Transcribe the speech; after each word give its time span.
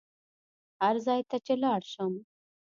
هر 0.81 0.95
ځای 1.05 1.21
ته 1.29 1.37
چې 1.45 1.53
لاړ 1.63 1.81
شم. 1.93 2.13